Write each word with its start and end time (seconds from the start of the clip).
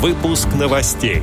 Выпуск 0.00 0.48
новостей. 0.58 1.20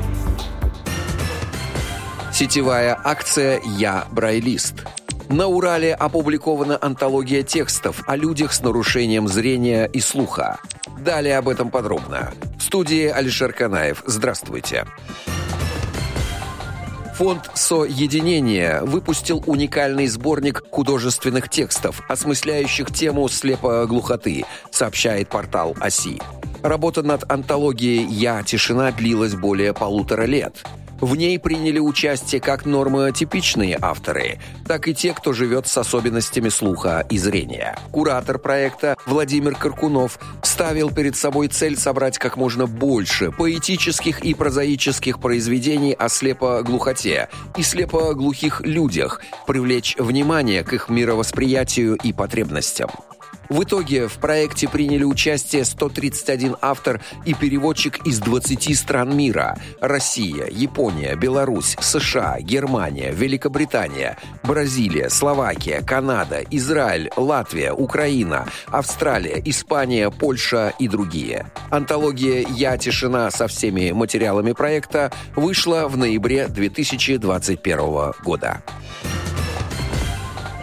Сетевая 2.31 2.95
акция 3.03 3.59
«Я 3.65 4.05
Брайлист». 4.11 4.85
На 5.29 5.47
Урале 5.47 5.95
опубликована 5.95 6.77
антология 6.79 7.41
текстов 7.41 8.03
о 8.05 8.15
людях 8.15 8.53
с 8.53 8.61
нарушением 8.61 9.27
зрения 9.27 9.85
и 9.85 9.99
слуха. 9.99 10.59
Далее 10.99 11.39
об 11.39 11.49
этом 11.49 11.71
подробно. 11.71 12.31
В 12.59 12.61
студии 12.61 13.07
Алишер 13.07 13.51
Канаев. 13.51 14.03
Здравствуйте. 14.05 14.85
Фонд 17.15 17.49
«Соединение» 17.55 18.81
выпустил 18.83 19.43
уникальный 19.47 20.05
сборник 20.05 20.61
художественных 20.69 21.49
текстов, 21.49 22.03
осмысляющих 22.07 22.93
тему 22.93 23.27
слепоглухоты, 23.27 24.45
сообщает 24.69 25.29
портал 25.29 25.75
ОСИ. 25.79 26.21
Работа 26.63 27.03
над 27.03 27.29
антологией 27.31 28.05
«Я. 28.05 28.43
Тишина» 28.43 28.91
длилась 28.91 29.35
более 29.35 29.73
полутора 29.73 30.23
лет. 30.23 30.65
В 30.99 31.15
ней 31.15 31.37
приняли 31.37 31.77
участие 31.77 32.41
как 32.41 32.65
нормотипичные 32.65 33.77
авторы, 33.79 34.39
так 34.67 34.87
и 34.87 34.95
те, 34.95 35.13
кто 35.13 35.31
живет 35.31 35.67
с 35.67 35.77
особенностями 35.77 36.49
слуха 36.49 37.05
и 37.07 37.19
зрения. 37.19 37.77
Куратор 37.91 38.39
проекта 38.39 38.95
Владимир 39.05 39.53
Каркунов 39.53 40.19
ставил 40.41 40.89
перед 40.89 41.15
собой 41.15 41.49
цель 41.49 41.77
собрать 41.77 42.17
как 42.17 42.35
можно 42.35 42.65
больше 42.65 43.31
поэтических 43.31 44.21
и 44.21 44.33
прозаических 44.33 45.19
произведений 45.19 45.93
о 45.93 46.09
слепоглухоте 46.09 47.29
и 47.55 47.61
слепоглухих 47.61 48.61
людях, 48.61 49.21
привлечь 49.45 49.95
внимание 49.99 50.63
к 50.63 50.73
их 50.73 50.89
мировосприятию 50.89 51.95
и 51.97 52.11
потребностям. 52.11 52.89
В 53.49 53.63
итоге 53.63 54.07
в 54.07 54.17
проекте 54.17 54.67
приняли 54.67 55.03
участие 55.03 55.63
131 55.63 56.57
автор 56.61 57.01
и 57.25 57.33
переводчик 57.33 58.05
из 58.05 58.19
20 58.19 58.77
стран 58.77 59.15
мира– 59.15 59.57
Россия, 59.81 60.47
Япония, 60.47 61.15
Беларусь, 61.15 61.77
США, 61.79 62.39
Германия, 62.41 63.11
Великобритания, 63.11 64.17
Бразилия, 64.43 65.09
Словакия, 65.09 65.81
Канада, 65.81 66.43
Израиль, 66.51 67.09
Латвия, 67.15 67.71
Украина, 67.71 68.47
Австралия, 68.67 69.41
Испания, 69.45 70.09
Польша 70.11 70.73
и 70.79 70.87
другие. 70.87 71.49
Антология 71.69 72.45
«Я 72.49 72.77
тишина» 72.77 73.31
со 73.31 73.47
всеми 73.47 73.91
материалами 73.91 74.51
проекта 74.51 75.11
вышла 75.35 75.87
в 75.87 75.97
ноябре 75.97 76.47
2021 76.47 78.13
года. 78.23 78.61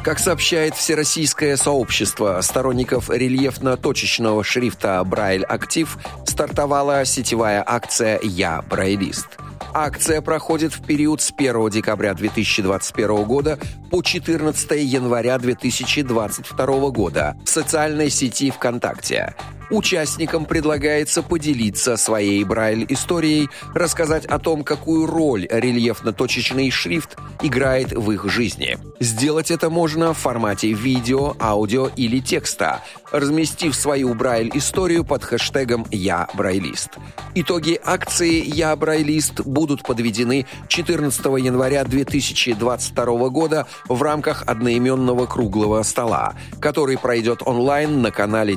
Как 0.04 0.18
сообщает 0.18 0.74
Всероссийское 0.74 1.56
сообщество 1.56 2.38
сторонников 2.42 3.08
рельефно-точечного 3.08 4.44
шрифта 4.44 5.02
«Брайль 5.02 5.44
Актив», 5.44 5.96
стартовала 6.26 7.06
сетевая 7.06 7.64
акция 7.66 8.20
«Я 8.22 8.60
Брайлист». 8.68 9.38
Акция 9.72 10.20
проходит 10.20 10.74
в 10.74 10.84
период 10.84 11.22
с 11.22 11.32
1 11.34 11.70
декабря 11.70 12.12
2021 12.12 13.24
года 13.24 13.58
по 13.90 14.02
14 14.02 14.72
января 14.72 15.38
2022 15.38 16.90
года 16.90 17.34
в 17.42 17.48
социальной 17.48 18.10
сети 18.10 18.50
ВКонтакте. 18.50 19.34
Участникам 19.70 20.44
предлагается 20.44 21.22
поделиться 21.22 21.96
своей 21.96 22.44
Брайль-историей, 22.44 23.48
рассказать 23.74 24.26
о 24.26 24.38
том, 24.38 24.62
какую 24.62 25.06
роль 25.06 25.46
рельефно-точечный 25.50 26.70
шрифт 26.70 27.16
играет 27.42 27.92
в 27.92 28.10
их 28.10 28.28
жизни. 28.30 28.78
Сделать 29.00 29.50
это 29.50 29.70
можно 29.70 30.14
в 30.14 30.18
формате 30.18 30.72
видео, 30.72 31.34
аудио 31.40 31.90
или 31.96 32.20
текста, 32.20 32.82
разместив 33.10 33.74
свою 33.74 34.14
Брайль-историю 34.14 35.04
под 35.04 35.24
хэштегом 35.24 35.86
«Я 35.90 36.28
Брайлист». 36.34 36.90
Итоги 37.34 37.80
акции 37.82 38.42
«Я 38.44 38.74
Брайлист» 38.76 39.40
будут 39.40 39.82
подведены 39.82 40.46
14 40.68 41.24
января 41.24 41.84
2022 41.84 43.28
года 43.28 43.66
в 43.88 44.02
рамках 44.02 44.44
одноименного 44.46 45.26
круглого 45.26 45.82
стола, 45.82 46.34
который 46.60 46.98
пройдет 46.98 47.42
онлайн 47.44 48.02
на 48.02 48.10
канале 48.10 48.56